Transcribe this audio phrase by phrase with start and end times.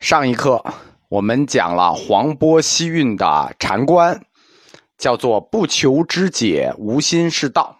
[0.00, 0.64] 上一课
[1.10, 4.18] 我们讲了黄波西运的禅观，
[4.96, 7.76] 叫做不求知解，无心是道。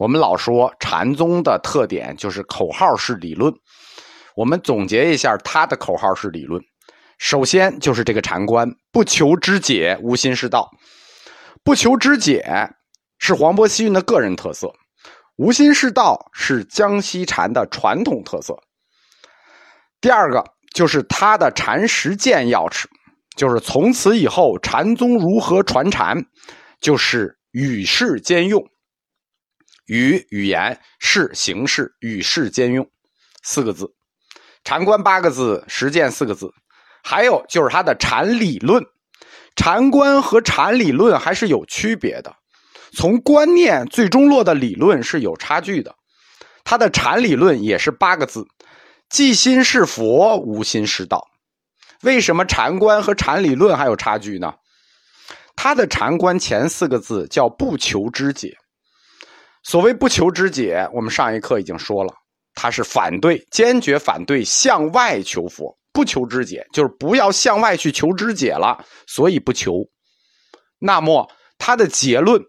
[0.00, 3.54] 我们老说禅宗的特点就是口号式理论。
[4.34, 6.60] 我们总结一下他的口号式理论，
[7.16, 10.68] 首先就是这个禅观不求知解，无心是道。
[11.62, 12.44] 不求知解
[13.18, 14.74] 是黄波西运的个人特色，
[15.36, 18.60] 无心是道是江西禅的传统特色。
[20.00, 20.55] 第二个。
[20.76, 22.84] 就是他的禅实践钥匙，
[23.34, 26.22] 就是从此以后禅宗如何传禅，
[26.82, 28.62] 就是与世兼用，
[29.86, 32.86] 与语言是形式与世兼用。
[33.42, 33.86] 四个字，
[34.64, 36.50] 禅观八个字，实践四个字，
[37.02, 38.84] 还有就是他的禅理论，
[39.56, 42.36] 禅观和禅理论还是有区别的，
[42.92, 45.94] 从观念最终落的理论是有差距的，
[46.64, 48.46] 他的禅理论也是八个字。
[49.08, 51.26] 即心是佛，无心是道。
[52.02, 54.52] 为什么禅观和禅理论还有差距呢？
[55.54, 58.54] 他的禅观前四个字叫不求知解。
[59.62, 62.12] 所谓不求知解，我们上一课已经说了，
[62.54, 65.76] 他是反对，坚决反对向外求佛。
[65.92, 69.72] 不求知解，就是不要向外去求知解了，所以不求。
[70.78, 71.26] 那么
[71.58, 72.42] 他的结论。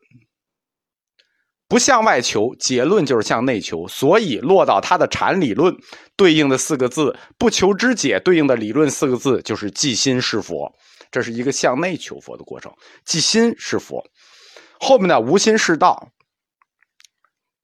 [1.70, 5.76] 不向外求，结论就是向内求，所以落到他的禅理论
[6.16, 10.74] 对应的四个字“不求知解”对应的理论四个字就是“即心是佛”，
[11.12, 12.72] 这是一个向内求佛的过程。
[13.04, 14.02] 即心是佛，
[14.80, 16.10] 后面的无心是道。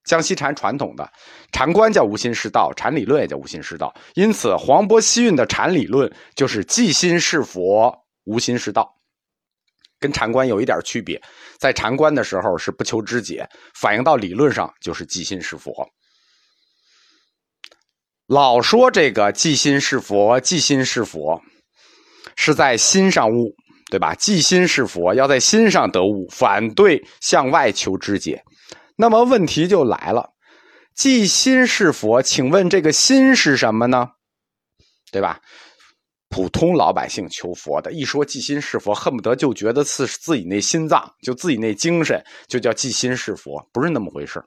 [0.03, 1.09] 江西禅传统的
[1.53, 8.93] 禅观叫无心是道，禅理论也叫无心是道，因此黄波西运的禅理论就是“即心是佛，无心是道”。
[10.03, 11.21] 跟禅观有一点区别，
[11.57, 15.71] 在禅观的时候是不求知解，反映到理论上就是即心是佛。
[18.27, 21.41] 老说这个即心是佛，即心是佛，
[22.35, 23.55] 是在心上悟，
[23.89, 24.13] 对吧？
[24.15, 28.43] 即心是佛，要在心上得悟，反对向外求知解。
[28.97, 30.31] 那么问题就来了，
[30.93, 34.09] 即心是佛，请问这个心是什么呢？
[35.13, 35.39] 对吧？
[36.33, 44.43] 普通老百姓求佛的，一说即心是佛，恨不得就觉得是自己那心脏，就自己那精神，就叫即心是佛，不是那么回事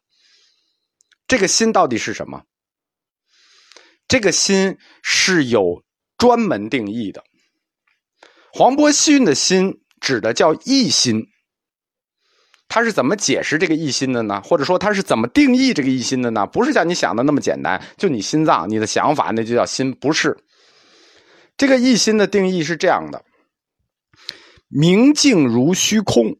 [1.29, 2.43] 这个心到底是什么？
[4.09, 5.85] 这个心是有
[6.19, 7.23] 专门定义的。
[8.53, 11.23] 黄波西运的心指的叫一心，
[12.67, 14.43] 他是怎么解释这个一心的呢？
[14.43, 16.45] 或者说他是怎么定义这个一心的呢？
[16.47, 20.37] 不是像你想的那么简单，就你心脏、你的想法，那就叫心，不是。
[21.57, 23.25] 这个一心的定义是这样的：
[24.69, 26.37] 明镜如虚空，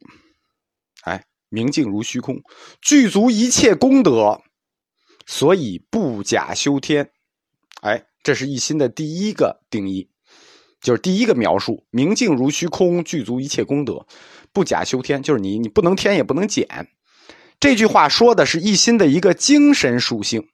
[1.05, 2.43] 哎，明镜如虚空，
[2.83, 4.43] 具足一切功德，
[5.27, 7.11] 所以不假修天。
[7.81, 10.11] 哎，这是一心的第一个定义，
[10.81, 14.07] 就是第一个描述：明镜如虚空，具足一切功德，
[14.53, 15.23] 不假修天。
[15.23, 16.89] 就是你，你不能添，也不能减。
[17.59, 20.47] 这句话说的是一心的一个精神属性，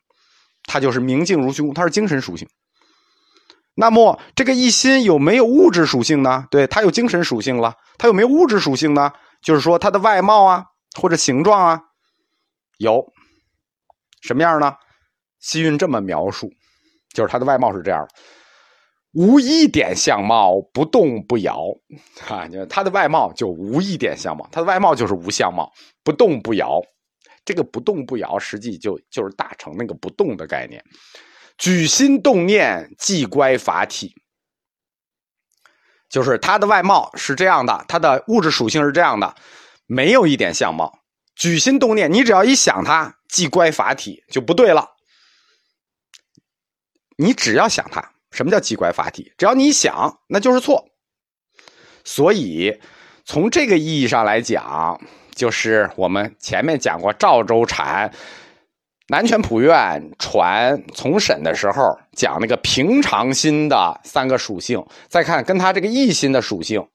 [0.65, 2.49] 它就是明镜如虚空，它是精神属性。
[3.75, 6.47] 那么，这个一心有没有物质属性呢？
[6.51, 7.75] 对，它有精神属性了。
[7.97, 9.11] 它有没有物质属性呢？
[9.41, 10.65] 就是说，它的外貌啊，
[11.01, 11.81] 或者形状啊，
[12.79, 13.03] 有
[14.21, 14.75] 什么样呢？
[15.41, 16.51] 西运这么描述，
[17.15, 18.09] 就是它的外貌是这样的：
[19.15, 21.65] 无一点相貌，不动不摇。
[22.29, 25.73] 啊，你看它的外貌就无一点相貌，它的外貌就是无相貌，
[26.05, 26.81] 不动不摇。
[27.45, 30.81] 这个不动不摇，实际就就是大成那个不动的概念。
[31.63, 34.17] 举心动念即乖法体，
[36.09, 39.37] 就是他的外貌是这样的，他的物质属性是这样的，
[39.87, 40.99] 没有一点相貌。
[41.37, 44.97] 举心动念，你只要一想他，即乖法体就不对了。
[47.17, 49.33] 你只要想他，什么叫即乖法体？
[49.39, 50.89] 只要你想，那就是错。
[52.03, 52.81] 所以
[53.25, 55.01] 从这个意义上来讲，
[55.33, 58.13] 就是我们前面讲过赵州禅。
[59.09, 66.87] 南拳普愿传从审的时候讲那个平常心的三个属性，再看跟他这个异心的属性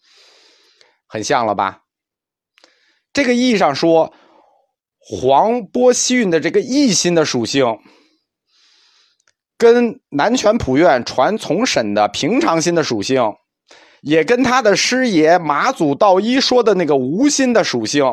[1.07, 1.81] 很像了吧？
[3.13, 4.13] 这个意义上说，
[4.99, 7.65] 黄波西运的这个异心的属性，
[9.57, 13.21] 跟南拳普愿传从审的平常心的属性，
[14.01, 18.05] 也跟他的师爷马祖道一说的那个无心的属性。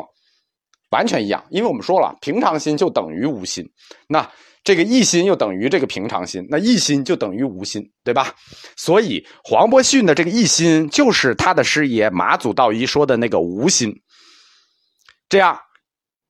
[0.95, 3.69] 完全一样，因为我们说了，平常心就等于无心，
[4.07, 4.25] 那
[4.63, 8.33] 这个一心又等于这个平常心，那一心就等于无心，对吧？
[8.77, 13.93] 所以黄伯逊的这个一心就是他的师爷马祖道一说的那个无心。
[15.27, 15.59] 这样，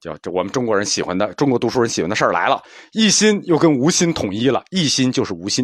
[0.01, 2.59] 就这我们中国人喜欢的，中国读书人喜欢的事儿来了，
[2.93, 5.63] 一心又跟无心统一了，一心就是无心。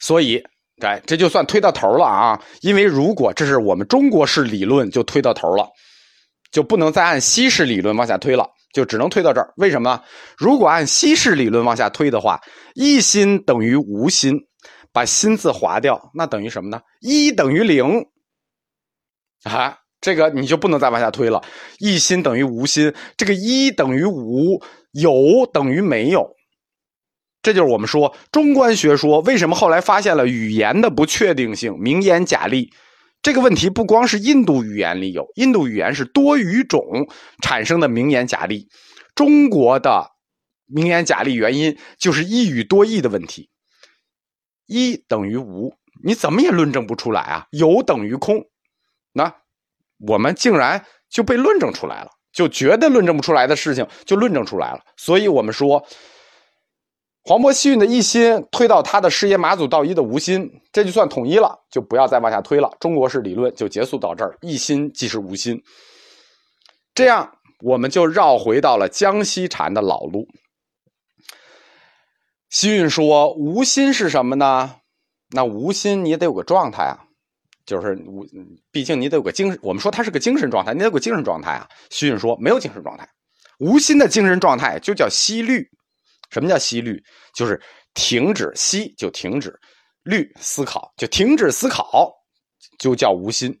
[0.00, 0.42] 所以
[0.80, 2.42] 哎，这就算推到头了啊！
[2.62, 5.68] 因为如果这是我们中国式理论，就推到头了，
[6.52, 9.52] 就不能再按西式理论往下推了，就只能推到这儿。
[9.56, 10.00] 为什么呢？
[10.36, 12.40] 如果按西式理论往下推的话，
[12.74, 14.38] 一心等于无心，
[14.92, 16.80] 把心字划掉，那等于什么呢？
[17.00, 18.04] 一等于零
[19.44, 21.42] 啊，这个你就不能再往下推了。
[21.78, 24.62] 一心等于无心，这个一等于无，
[24.92, 26.36] 有等于没有。
[27.40, 32.70] 这就是我们说中观学说为什么后来发现了语言的不确定性，名言假例
[33.22, 36.82] 这个问题不光是印度语言里有，印度语言是多语种
[37.40, 38.68] 产生的名言假例，
[39.14, 40.10] 中国的
[40.66, 43.48] 名言假例原因就是一语多义的问题，
[44.66, 45.72] 一等于无，
[46.04, 47.46] 你怎么也论证不出来啊？
[47.52, 48.44] 有等于空，
[49.12, 49.32] 那
[49.98, 55.86] 我们竟然就被论证出来了，就绝对论证不出来的事情就论证出来了，所以我们说。
[57.24, 62.68] 黄渤西运的一心推到他的师爷马祖道一的无心，这就算统一了，就不要再往下推了。
[62.80, 65.62] 中国式理论就结束到这儿，一心即是无心。
[66.94, 70.26] 这样我们就绕回到了江西禅的老路。
[72.50, 74.76] 西运说无心是什么呢？
[75.30, 77.04] 那无心你也得有个状态啊，
[77.64, 78.26] 就是无，
[78.72, 79.58] 毕竟你得有个精神。
[79.62, 81.68] 我们说它是个精神状态，你得有个精神状态啊。
[81.88, 83.08] 西运说没有精神状态，
[83.60, 85.70] 无心的精神状态就叫息虑。
[86.32, 86.98] 什么叫息虑？
[87.34, 87.60] 就是
[87.94, 89.52] 停止息就停止，
[90.02, 92.10] 虑思考就停止思考，
[92.78, 93.54] 就叫无心，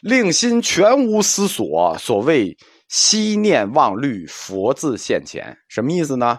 [0.00, 1.98] 令心全无思索。
[1.98, 2.56] 所谓
[2.88, 5.56] 息念忘虑，佛自现前。
[5.68, 6.38] 什么意思呢？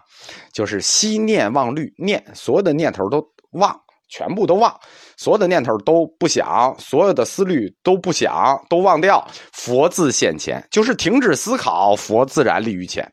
[0.53, 3.21] 就是息念忘虑，念所有的念头都
[3.53, 3.77] 忘，
[4.09, 4.73] 全部都忘，
[5.17, 9.27] 所有的念头都不想，所有的思虑都不想，都忘掉。
[9.51, 13.11] 佛自现前，就是停止思考，佛自然立于前。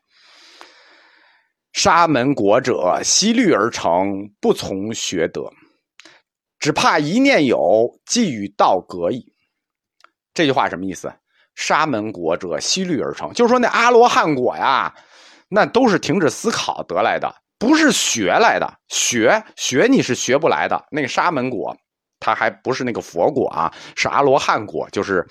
[1.73, 5.41] 沙门果者，息虑而成，不从学得，
[6.59, 9.25] 只怕一念有，即与道隔矣。
[10.33, 11.11] 这句话什么意思？
[11.55, 14.93] 沙门果者，息虑而成，就是说那阿罗汉果呀，
[15.49, 18.79] 那都是停止思考得来的，不是学来的。
[18.87, 20.85] 学学你是学不来的。
[20.91, 21.75] 那个沙门果，
[22.19, 25.25] 它还不是那个佛果啊，是阿罗汉果，就是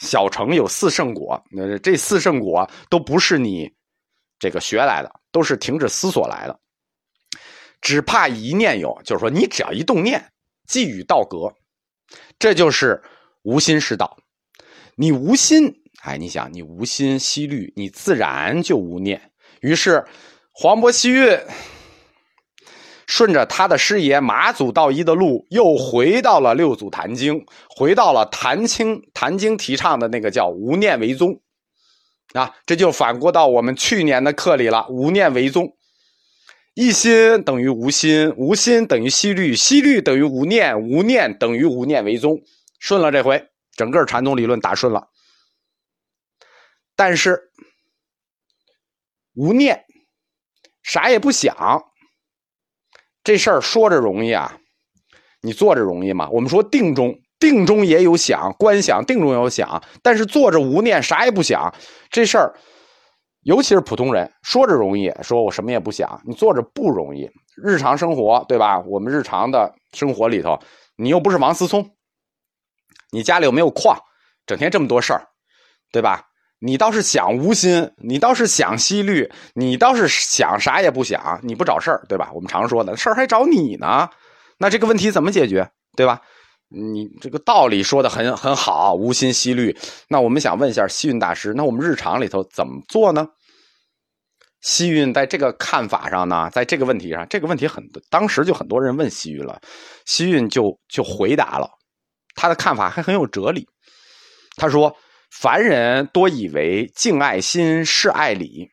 [0.00, 3.70] 小乘有四圣果，那这四圣果都不是你
[4.38, 5.17] 这个学来的。
[5.30, 6.58] 都是停止思索来的，
[7.80, 10.32] 只怕一念有，就是说你只要一动念，
[10.66, 11.52] 即与道隔，
[12.38, 13.02] 这就是
[13.42, 14.16] 无心是道。
[14.96, 15.72] 你无心，
[16.02, 19.30] 哎，你想你无心息虑，你自然就无念。
[19.60, 20.04] 于是
[20.52, 21.38] 黄渤西运
[23.06, 31.40] 顺着他的师爷马祖道一的路，又回到了六祖坛经，回到了坛经坛经提倡的那个叫无念为宗。
[32.34, 34.86] 啊，这就反过到我们去年的课里了。
[34.88, 35.76] 无念为宗，
[36.74, 42.42] 一心等于无心，无心等于息虑，息虑等于无念，无念等于无念为宗。
[42.78, 45.08] 顺了这回，整个禅宗理论打顺了。
[46.94, 47.50] 但是
[49.34, 49.86] 无念，
[50.82, 51.84] 啥也不想，
[53.24, 54.60] 这事儿说着容易啊，
[55.40, 56.28] 你做着容易吗？
[56.30, 57.18] 我们说定中。
[57.38, 61.72] 定中也有想，观想定中有想，但是坐着无念，啥也不想，
[62.10, 62.54] 这事儿，
[63.42, 67.30] 尤其是普通人，说着容易，说我什么也不想，你坐着不容易。
[67.56, 68.78] 日常生活，对吧？
[68.80, 70.58] 我们日常的生活里头，
[70.96, 71.90] 你又不是王思聪，
[73.10, 73.98] 你家里又没有矿，
[74.46, 75.26] 整天这么多事儿，
[75.90, 76.24] 对吧？
[76.60, 82.30] 你倒是想无心，你倒是想息虑，你倒是想啥也不想，你不找事儿，对吧？
[82.32, 84.10] 我们常说的事儿还找你呢，
[84.58, 86.20] 那这个问题怎么解决，对吧？
[86.68, 89.76] 你这个道理说的很很好，无心息虑。
[90.08, 93.26] 那我们想问一下西运大师，那我们日常里头怎么做呢？
[94.60, 99.60] 西运在这个看法上呢，在这个问题上，这个问题很当时就很多人问西运了，
[100.04, 101.70] 西运就就回答了，
[102.34, 103.66] 他的看法还很有哲理。
[104.56, 104.94] 他说
[105.30, 108.68] ：“凡人多以为敬爱心是爱理，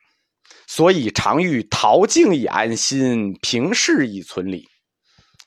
[0.66, 4.66] 所以常欲陶静以安心，平事以存理。”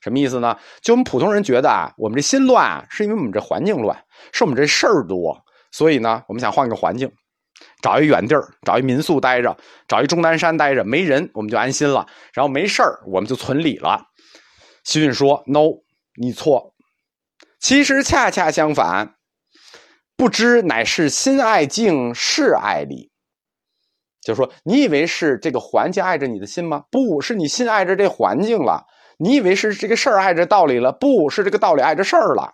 [0.01, 0.57] 什么意思呢？
[0.81, 4.01] 就我们普通人觉得啊，我们这心乱，是因为我们这环境乱，
[4.31, 5.37] 是我们这事儿多，
[5.71, 7.11] 所以呢，我们想换个环境，
[7.81, 14.05] 找一远地儿，找一民宿待着，找一终南山待着，没人我们就安心了，然后没事儿我们就存理了。
[14.85, 15.81] 西运说：“No，
[16.15, 16.73] 你错，
[17.59, 19.15] 其实恰恰相反，
[20.15, 23.11] 不知乃是心爱静，是爱理。”
[24.23, 26.85] 就说你以为是这个环境爱着你的心吗？
[26.89, 28.85] 不是，你心爱着这环境了。
[29.21, 30.93] 你以为是这个事儿碍着道理了？
[30.93, 32.53] 不是这个道理碍着事儿了。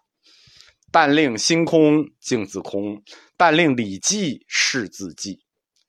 [0.92, 2.96] 但令心空，静自空；
[3.38, 5.38] 但令理寂，事自寂。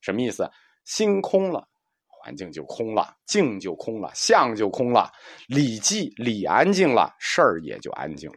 [0.03, 0.51] 什么意思？
[0.85, 1.65] 心空了，
[2.09, 5.11] 环境就空了，静就空了，相就空了，
[5.49, 8.37] 理寂理安静了，事儿也就安静了。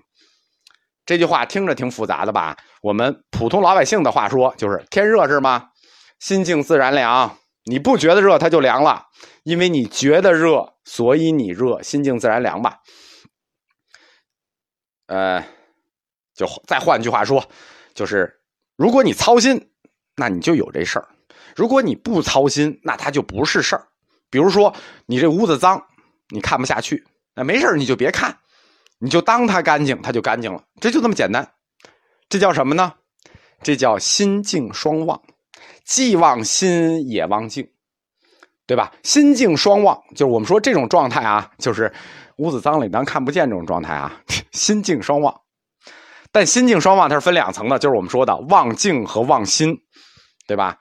[1.06, 2.56] 这句话听着挺复杂的吧？
[2.82, 5.70] 我们普通老百姓的话说，就是天热是吗？
[6.20, 7.38] 心静自然凉。
[7.66, 9.04] 你不觉得热，它就凉了，
[9.44, 12.80] 因为你觉得热，所以你热，心静自然凉吧。
[15.06, 15.46] 呃，
[16.34, 17.48] 就再换句话说，
[17.94, 18.42] 就是
[18.76, 19.70] 如果你操心，
[20.16, 21.08] 那你就有这事儿；
[21.56, 23.88] 如果你不操心，那它就不是事儿。
[24.32, 25.86] 比如说，你这屋子脏，
[26.30, 27.06] 你看不下去，
[27.36, 28.40] 那没事你就别看，
[28.98, 31.54] 你就当它干净，它就干净了，这就这么简单。
[32.30, 32.96] 这叫什么呢？
[33.62, 35.22] 这叫心静双旺，
[35.86, 37.72] 既旺心也旺静，
[38.70, 38.94] 对吧？
[39.02, 41.92] 心静双旺，就是我们说这种状态啊，就是
[42.38, 44.22] 屋子脏了，你当看不见这种状态啊。
[44.54, 45.36] 心静双旺，
[46.32, 49.76] 但心静双旺它是分两层的，就是我们说的旺境和旺心，
[50.46, 50.78] 对吧？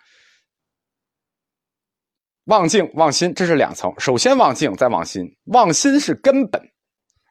[2.45, 3.91] 旺境旺心，这是两层。
[3.97, 5.25] 首先旺境，再旺心。
[5.47, 6.61] 旺心是根本，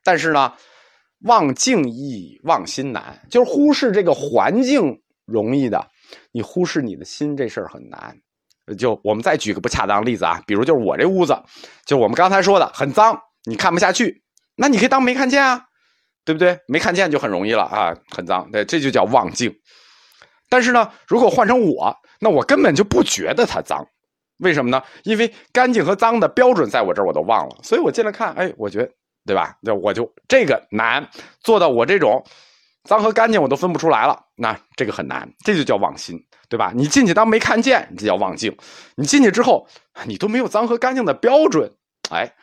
[0.03, 0.51] 但是呢，
[1.19, 3.21] 旺境易，旺心难。
[3.29, 5.87] 就是忽视这个环境容易的，
[6.31, 8.17] 你忽视你的心这事儿很难。
[8.75, 11.37] 就我们再举个不恰当例子啊，比如就是我这屋子，
[11.85, 14.23] 就我们刚才说的很脏，你看不下去，
[14.55, 15.65] 那你可以当没看见啊，
[16.25, 16.59] 对不对？
[16.67, 19.55] 没看见就很容易了啊，很脏，对，这就叫旺静。
[20.49, 23.85] 但是呢，如果换成我，那我根本就不觉得它脏。
[24.39, 24.83] 为什么呢？
[25.03, 28.89] 因为干净和脏的标准在我这儿我都忘了，所以我进来看，哎，我觉得
[29.25, 29.57] 对吧？
[29.61, 31.09] 那我就这个难
[31.39, 32.23] 做到我这种
[32.87, 36.17] 脏和干净我都分不出来了，那这个很难，这就叫忘心，
[36.49, 36.71] 对吧？
[36.73, 38.53] 你进去当没看见，这叫忘境；
[38.95, 39.67] 你进去之后，
[40.05, 41.75] 你都没有脏和干净的标准，
[42.09, 42.33] 哎，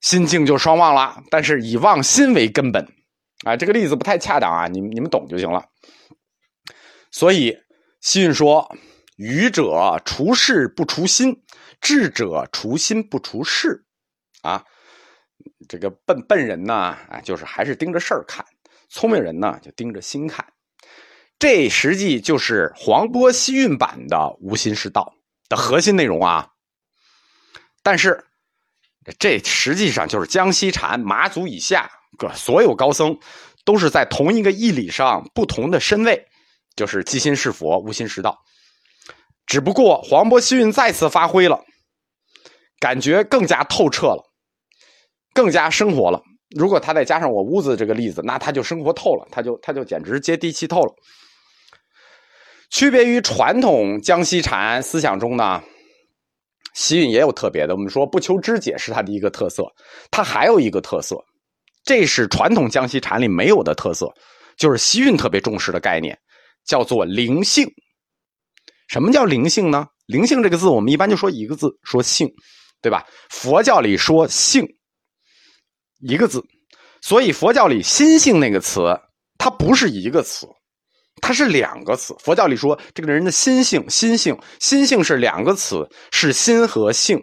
[0.00, 1.22] 心境就双忘了。
[1.30, 2.86] 但是以忘心为根本，
[3.44, 5.64] 啊，这个例子不太恰当啊，你你们懂就行了。
[7.10, 7.58] 所以
[8.00, 8.76] 西运说。
[9.16, 11.44] 愚者除事不除心，
[11.80, 13.84] 智者除心不除事，
[14.42, 14.64] 啊，
[15.68, 18.44] 这个笨笨人呢，啊，就是还是盯着事儿看；
[18.88, 20.46] 聪明人呢，就盯着心看。
[21.38, 25.14] 这实际就是黄波西运版的“无心是道”
[25.48, 26.48] 的核心内容啊。
[27.82, 28.24] 但是，
[29.18, 33.18] 这实际上就是江西禅、马祖以下各所有高僧
[33.64, 36.26] 都是在同一个义理上不同的身位，
[36.76, 38.38] 就是即心是佛，无心是道。
[39.44, 41.62] 只不过黄波西运再次发挥了，
[42.78, 44.32] 感觉更加透彻了，
[45.34, 46.22] 更加生活了。
[46.54, 50.94] 如果他再加上我屋子这个例子，那他就生活透了，他就他就简直接地气透了。
[52.70, 55.62] 区别于传统江西禅思想中呢，
[56.74, 57.74] 西运也有特别的。
[57.74, 59.64] 我们说不求知解是他的一个特色，
[60.10, 61.16] 他还有一个特色，
[61.84, 64.12] 这是传统江西禅里没有的特色，
[64.56, 66.18] 就是西运特别重视的概念，
[66.64, 67.66] 叫做灵性。
[68.88, 69.86] 什么叫灵性呢？
[70.06, 72.28] 灵性这个字，我们一般就说一个字，说性，
[72.82, 73.06] 对吧？
[73.30, 74.66] 佛教里说性，
[76.06, 76.44] 一个字，
[77.00, 78.80] 所以佛教里心性那个词，
[79.38, 80.46] 它不是一个词，
[81.22, 82.14] 它是两个词。
[82.18, 87.18] 佛教里说这个人的心性，心性，心性是两个词，是心和性。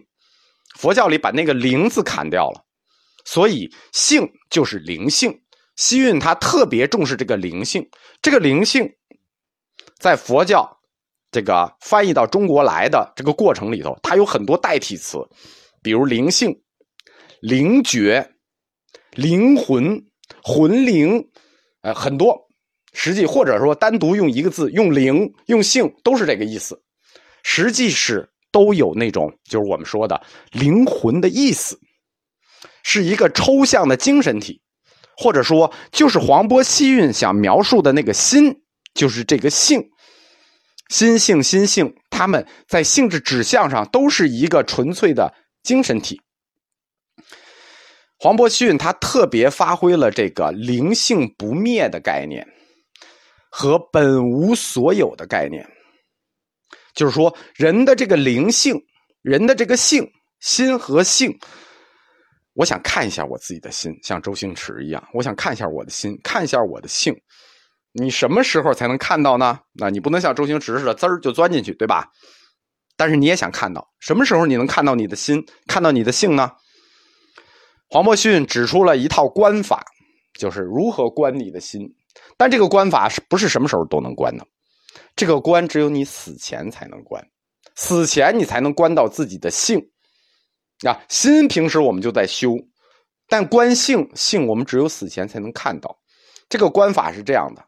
[0.79, 2.65] 佛教里把那个灵字砍掉了，
[3.25, 5.31] 所以性就是灵性。
[5.75, 7.87] 西运他特别重视这个灵性，
[8.21, 8.89] 这个灵性
[9.99, 10.77] 在佛教。
[11.33, 15.17] 这个翻译到中国来的这个过程里头，它有很多代替词，
[15.81, 16.53] 比如灵性、
[17.39, 18.29] 灵觉、
[19.11, 20.03] 灵魂、
[20.43, 21.27] 魂灵，
[21.81, 22.47] 呃，很多。
[22.93, 26.81] 实际或者说单独用一个字，用灵、用性都是这个意思。
[27.43, 31.79] 实际是都有那种就是我们说的灵魂的意思，
[32.83, 34.61] 是一个抽象的精神体，
[35.15, 38.61] 或者说就是黄波西运想描述的那个心，
[38.93, 39.89] 就是这个性。
[40.89, 46.19] 心性、心性，他们在性质指向上都是一个纯粹的精神体。
[48.23, 52.47] 黄伯逊他特别发挥了这个灵性不灭的概念
[53.49, 55.67] 和本无所有的概念，
[56.93, 58.79] 就是说人的这个灵性，
[59.23, 60.07] 人的这个性
[60.39, 61.35] 心和性，
[62.53, 67.19] 我想看一下我自己的心，像周星驰一样，我想看一下我的心，看一下我的性。
[67.91, 69.59] 你什么时候才能看到呢？
[69.73, 72.07] 那你不能像周星驰似的滋儿就钻进去，对吧？
[72.95, 76.51] 但是你也想看到，什么时候你能看到你的心，看到你的性呢？
[77.93, 79.85] 黄伯逊指出了一套观法，
[80.39, 81.93] 就是如何观你的心。
[82.37, 84.45] 但这个观法是不是什么时候都能观呢？
[85.13, 87.21] 这个观只有你死前才能观，
[87.75, 89.77] 死前你才能观到自己的性。
[90.87, 92.55] 啊，心平时我们就在修，
[93.27, 95.99] 但观性性我们只有死前才能看到。
[96.47, 97.61] 这个观法是这样的。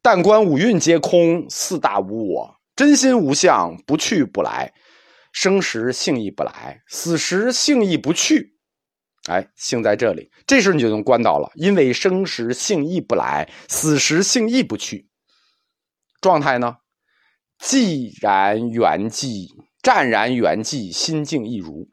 [0.00, 4.72] 但观五蕴皆空，四大无我，真心无相，不去不来。
[5.32, 8.54] 生时性亦不来，死时性亦不去。
[9.28, 11.52] 哎，性在这里，这时候你就能关到了。
[11.54, 15.06] 因为生时性亦不来，死时性亦不去。
[16.22, 16.78] 状态呢？
[17.60, 19.48] 寂然圆寂，
[19.82, 21.86] 湛然圆寂，心静亦如。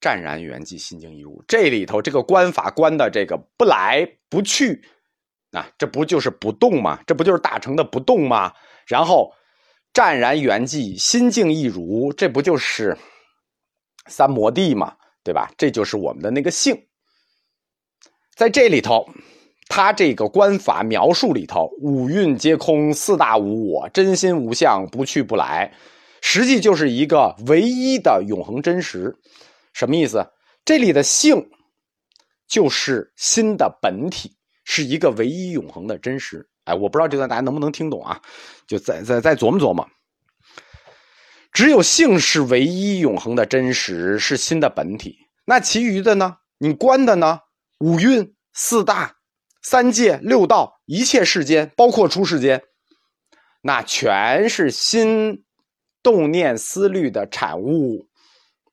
[0.00, 1.44] 湛然圆寂，心静亦如。
[1.46, 4.82] 这里头这个观法观的这个不来不去，
[5.50, 7.00] 啊，这不就是不动吗？
[7.06, 8.52] 这不就是大乘的不动吗？
[8.86, 9.30] 然后
[9.92, 12.96] 湛然圆寂，心静亦如，这不就是
[14.06, 14.96] 三摩地吗？
[15.24, 15.50] 对吧？
[15.56, 16.76] 这就是我们的那个性，
[18.34, 19.08] 在这里头，
[19.68, 25.72] 他这个观法描述里头，五蕴皆空，四大无我，真心无相，不去不来，
[26.20, 29.16] 实际就是一个唯一的永恒真实。
[29.72, 30.26] 什么意思？
[30.64, 31.50] 这里的性
[32.48, 36.48] 就是心的本体，是一个唯一永恒的真实。
[36.64, 38.20] 哎，我不知道这段大家能不能听懂啊？
[38.66, 39.88] 就再再再琢磨琢磨。
[41.52, 45.18] 只有性是唯一永恒的真实，是心的本体。
[45.44, 46.38] 那其余的呢？
[46.58, 47.40] 你观的呢？
[47.80, 49.16] 五蕴、四大、
[49.60, 52.62] 三界、六道，一切世间，包括出世间，
[53.60, 55.44] 那全是心
[56.02, 58.08] 动念思虑的产物，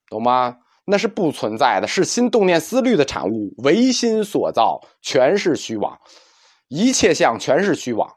[0.08, 0.58] 懂吗？
[0.86, 6.00] 那是不存在的，是心动念思虑的产物，唯心所造，全是虚妄，
[6.70, 8.16] 一切相全是虚妄。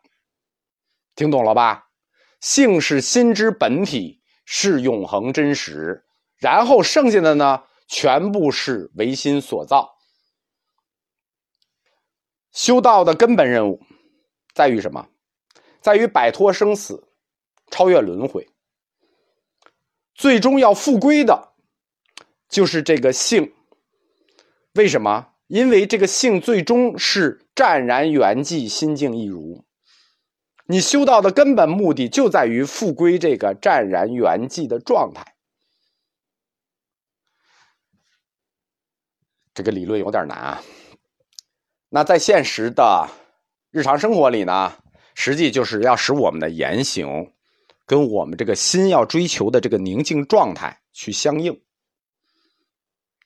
[1.17, 1.89] 听懂了吧？
[2.41, 4.22] 性是心之本体。
[4.55, 6.05] 是永恒真实，
[6.37, 9.97] 然后剩下的呢，全部是唯心所造。
[12.53, 13.81] 修道的根本任务
[14.53, 15.09] 在于什么？
[15.81, 17.09] 在于摆脱生死，
[17.71, 18.47] 超越轮回。
[20.15, 21.55] 最终要复归的，
[22.51, 23.55] 就是这个性。
[24.75, 25.29] 为什么？
[25.47, 29.65] 因为这个性最终是湛然圆寂，心静亦如。
[30.73, 35.35] 你修道的根本目的就在于复归这个湛然圆寂的状态。
[39.53, 40.63] 这个理论有点难啊。
[41.91, 43.07] 那在现实的
[43.71, 44.73] 日常生活里呢，
[45.15, 47.31] 实际就是要使我们的言行
[47.85, 51.61] 跟我们这个心要追求的这个宁静状态去相应。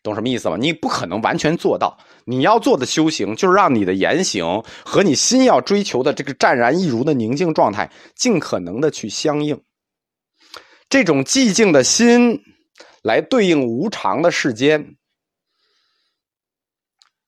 [0.06, 0.56] 懂什么意思吗？
[0.56, 1.98] 你不可能完全做到。
[2.26, 9.60] 你要做的修行，就是让你的言行和你心要追求的这个湛然一如的宁静状态，尽可能的去相应。
[10.88, 12.40] 这种寂静的心，
[13.02, 14.94] 来对应无常的世间，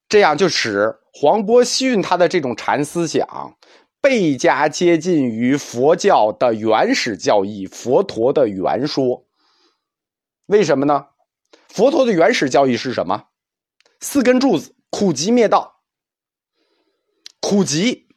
[0.08, 3.56] 这样就使黄波西运他的这种禅思想，
[4.00, 9.26] 倍加接近于佛教的原始教义，佛陀的原说。
[10.46, 11.06] 为什么呢？
[11.68, 13.28] 佛陀的原始教义是什么？
[14.00, 15.82] 四根柱子：苦集灭道。
[17.40, 18.08] 苦集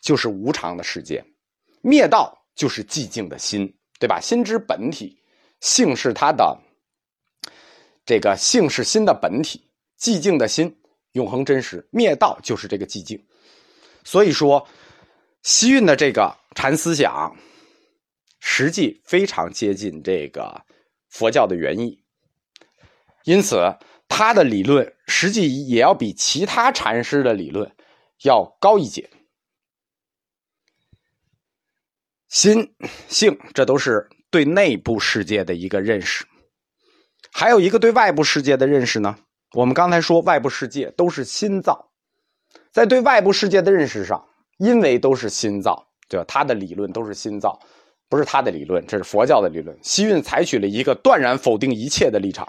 [0.00, 1.24] 就是无常的世界，
[1.82, 4.20] 灭道就是寂静的心，对吧？
[4.20, 5.20] 心之本体，
[5.60, 6.56] 性是它的
[8.04, 9.68] 这个性是心的本体，
[9.98, 10.74] 寂静的心，
[11.12, 11.86] 永恒真实。
[11.90, 13.20] 灭道就是这个寂静。
[14.04, 14.66] 所以说，
[15.42, 17.36] 西运的这个禅思想，
[18.38, 20.64] 实际非常接近这个
[21.08, 22.02] 佛教的原意。
[23.24, 23.76] 因此，
[24.08, 27.70] 他的理论实际也要比其他禅师的理论
[28.22, 29.10] 要高一截。
[32.28, 32.74] 心
[33.08, 36.24] 性，这都是对内部世界的一个认识；
[37.32, 39.16] 还有一个对外部世界的认识呢。
[39.52, 41.90] 我们刚才说，外部世界都是心造，
[42.70, 44.24] 在对外部世界的认识上，
[44.58, 46.24] 因为都是心造，对吧？
[46.28, 47.58] 他的理论都是心造，
[48.08, 49.76] 不是他的理论，这是佛教的理论。
[49.82, 52.46] 西运采取了一个断然否定一切的立场。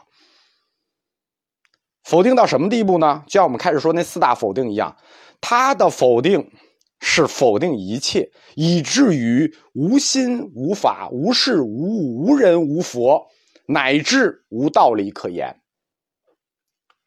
[2.04, 3.24] 否定到什么地步呢？
[3.28, 4.96] 就像我们开始说那四大否定一样，
[5.40, 6.52] 他的否定
[7.00, 13.26] 是否定一切，以至于无心、无法、无事、无物、无人、无佛，
[13.66, 15.56] 乃至无道理可言。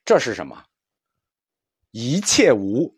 [0.05, 0.63] 这是什么？
[1.93, 2.95] 一切无，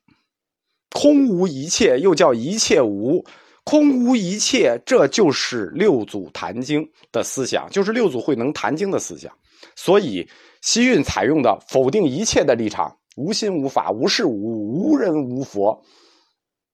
[0.90, 3.24] 空无一切，又叫一切无，
[3.64, 9.30] 空无一切，这就是六祖坛经的思想，就是六祖慧能坛经的思想。
[9.74, 10.28] 所以。
[10.62, 15.80] 西运采用的否定一切的立场，无心无法无事无无人无佛，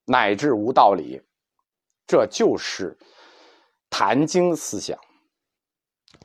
[0.07, 1.21] 乃至无道理，
[2.07, 2.97] 这就是
[3.91, 4.99] 坛经思想。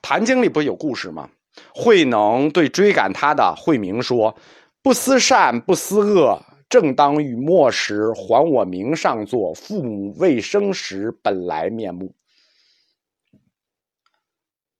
[0.02, 1.30] 坛经里不是有故事吗？
[1.76, 4.34] 慧能对追赶他的慧明说
[4.82, 9.54] ：“不思善，不思恶，正当与末时，还我名上座。
[9.54, 12.16] 父母未生时，本来面目。”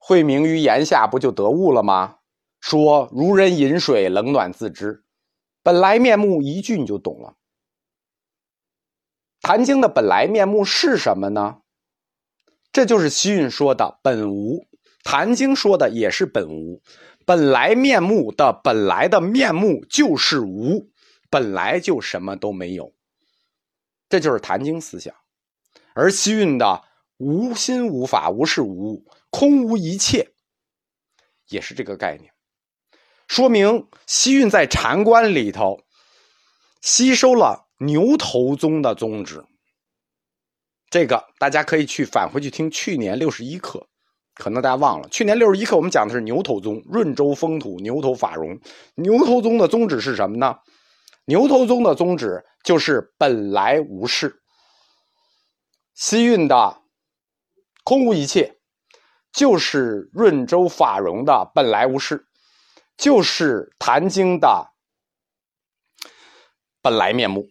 [0.08, 2.20] 慧明于言下不就得悟了吗？
[2.62, 5.04] 说如人饮水，冷暖自知。
[5.62, 7.36] 本来面目一句你就懂了。
[9.42, 11.58] 坛经的本来面目是什么呢？
[12.72, 14.66] 这就是西运说的本无，
[15.04, 16.82] 坛经说的也是本无，
[17.26, 20.90] 本来面目的本来的面目就是无，
[21.30, 22.94] 本来就什么都没有。
[24.08, 25.14] 这就是坛经思想，
[25.94, 26.86] 而西运的
[27.18, 29.06] 无心无法无事无物
[29.40, 30.32] 空无一切，
[31.50, 32.34] 也是这个概念。
[33.28, 35.82] 说明西运在禅观里头
[36.82, 39.46] 吸收了牛头宗的宗旨。
[40.90, 43.88] 这个大家可以去返回去听去年六十一课，
[44.34, 48.60] 可能大家忘了，去年六十一课我们讲的是牛头宗，润州风土牛头法融。
[48.96, 50.56] 牛头宗的宗旨是什么呢？
[51.26, 54.42] 牛头宗的宗旨就是本来无事。
[55.94, 56.82] 西运的
[57.84, 58.57] 空无一切，
[59.38, 62.26] 就是润州法融的本来无事。
[62.98, 64.72] 就是《谭经》的
[66.82, 67.48] 本来面目。